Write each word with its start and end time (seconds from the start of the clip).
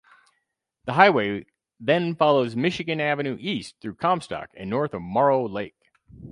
The 0.85 0.93
highway 0.93 1.45
then 1.79 2.15
follows 2.15 2.55
Michigan 2.55 2.99
Avenue 2.99 3.37
east 3.39 3.75
through 3.79 3.97
Comstock 3.97 4.49
and 4.57 4.67
north 4.67 4.95
of 4.95 5.03
Morrow 5.03 5.47
Lake. 5.47 5.75